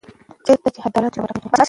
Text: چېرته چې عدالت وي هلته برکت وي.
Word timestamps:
چېرته 0.45 0.69
چې 0.73 0.79
عدالت 0.87 1.11
وي 1.15 1.19
هلته 1.21 1.21
برکت 1.37 1.45
وي. 1.51 1.59